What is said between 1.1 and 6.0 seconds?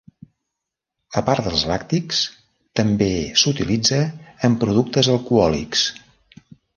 A part dels làctics també s'utilitza en productes alcohòlics.